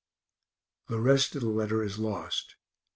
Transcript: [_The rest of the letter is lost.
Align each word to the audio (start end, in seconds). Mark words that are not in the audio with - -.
[_The 0.89 0.99
rest 1.03 1.35
of 1.35 1.43
the 1.43 1.49
letter 1.49 1.83
is 1.83 1.99
lost. 1.99 2.55